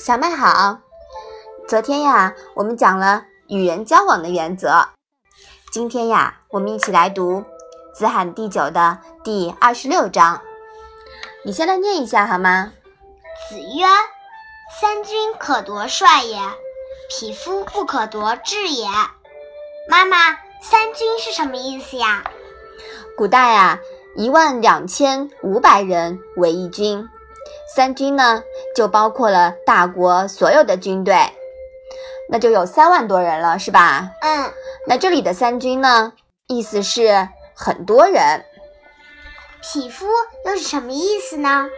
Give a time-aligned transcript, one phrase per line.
[0.00, 0.78] 小麦好，
[1.68, 4.88] 昨天呀，我们讲了与人交往的原则。
[5.70, 7.40] 今天呀，我们一起来读
[7.92, 10.40] 《子罕第九》的第二十六章。
[11.44, 12.72] 你先来念一下好吗？
[13.50, 13.84] 子曰
[14.80, 16.38] ：“三军可夺帅也，
[17.10, 18.88] 匹夫不可夺志也。”
[19.86, 20.16] 妈妈，
[20.62, 22.24] 三军是什么意思呀？
[23.18, 23.78] 古代啊，
[24.16, 27.06] 一万两千五百人为一军。
[27.74, 28.42] 三军呢，
[28.74, 31.16] 就包括了大国所有的军队，
[32.28, 34.10] 那就有三万多人了，是吧？
[34.22, 34.52] 嗯。
[34.86, 36.14] 那这里的三军呢，
[36.46, 38.44] 意思是很多人。
[39.60, 40.06] 匹夫
[40.46, 41.68] 又是什么意思呢？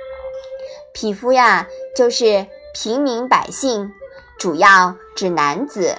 [0.95, 3.93] 匹夫呀，就是平民百姓，
[4.39, 5.97] 主要指男子。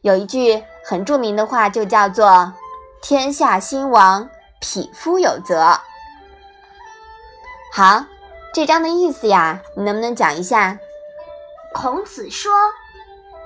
[0.00, 2.52] 有一句很著名的话，就叫做
[3.02, 5.80] “天下兴亡，匹夫有责”。
[7.72, 8.04] 好。
[8.54, 10.78] 这章的意思呀，你能不能讲一下？
[11.72, 12.52] 孔子说：“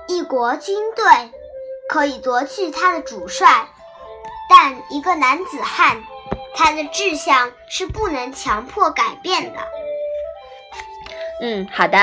[0.09, 1.05] 一国军队
[1.87, 3.69] 可以夺去他的主帅，
[4.49, 6.03] 但一个男子汉，
[6.53, 9.59] 他的志向是不能强迫改变的。”
[11.41, 11.97] 嗯，好的。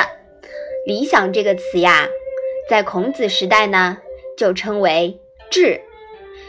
[0.87, 2.09] 理想这个词呀，
[2.71, 3.99] 在孔子时代呢，
[4.39, 5.21] 就称为
[5.51, 5.83] 志，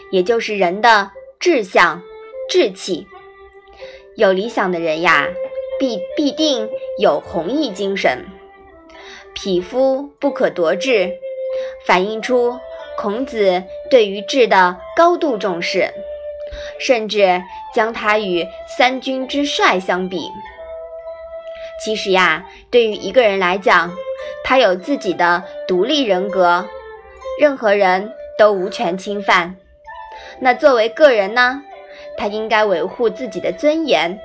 [0.10, 2.02] 也就是人的志向、
[2.50, 3.06] 志气。
[4.16, 5.28] 有理想的人呀。
[5.80, 8.26] 必必定有弘毅精神，
[9.34, 11.12] 匹夫不可夺志，
[11.86, 12.58] 反映出
[12.98, 15.90] 孔子对于志的高度重视，
[16.80, 17.42] 甚至
[17.74, 20.30] 将他与三军之帅相比。
[21.84, 23.94] 其实呀，对于一个人来讲，
[24.44, 26.66] 他有自己的独立人格，
[27.40, 29.58] 任何人都无权侵犯。
[30.40, 31.62] 那作为个人呢，
[32.18, 34.18] 他应该维护自己的尊严。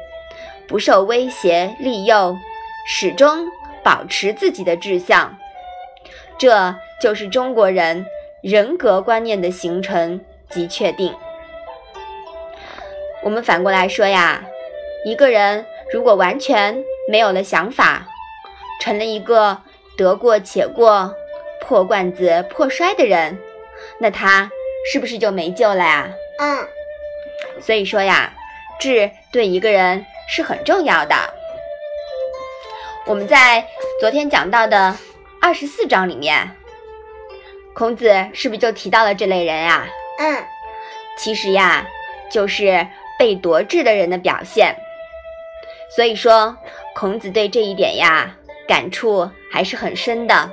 [0.71, 2.39] 不受威胁利诱，
[2.87, 3.49] 始终
[3.83, 5.37] 保持自己的志向，
[6.39, 8.07] 这就是中国人
[8.41, 11.13] 人格观念的形成及确定。
[13.25, 14.45] 我们反过来说呀，
[15.05, 18.07] 一个人如果完全没有了想法，
[18.81, 19.59] 成了一个
[19.97, 21.13] 得过且过、
[21.61, 23.37] 破罐子破摔的人，
[23.99, 24.49] 那他
[24.93, 26.09] 是不是就没救了呀？
[26.39, 26.59] 嗯。
[27.61, 28.33] 所以说呀，
[28.79, 30.07] 志对一个人。
[30.31, 31.17] 是很重要的。
[33.05, 33.67] 我们在
[33.99, 34.97] 昨天讲到的
[35.43, 36.57] 二十四章里面，
[37.75, 39.89] 孔子是不是就提到了这类人呀？
[40.19, 40.45] 嗯，
[41.19, 41.85] 其实呀，
[42.31, 42.87] 就是
[43.19, 44.77] 被夺志的人的表现。
[45.97, 46.57] 所以说，
[46.95, 48.37] 孔子对这一点呀，
[48.69, 50.49] 感触还是很深的。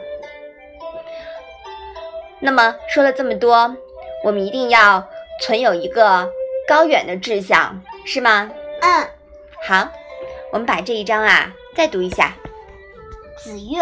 [2.39, 3.75] 那么说了这么多，
[4.23, 5.07] 我们一定要
[5.41, 6.27] 存有一个
[6.67, 8.49] 高远的志向，是吗？
[8.81, 9.07] 嗯。
[9.67, 9.89] 好，
[10.53, 12.33] 我们把这一章啊再读一下。
[13.43, 13.81] 子曰：“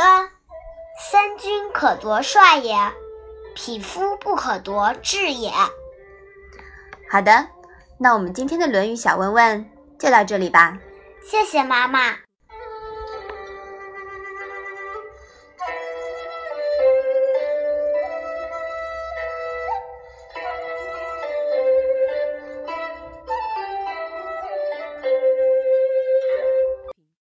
[1.12, 2.76] 三军可夺帅也，
[3.54, 5.52] 匹夫不可夺志也。”
[7.08, 7.50] 好的，
[8.00, 9.70] 那我们今天的《论语》小问问
[10.00, 10.76] 就到这里吧。
[11.24, 12.25] 谢谢妈妈。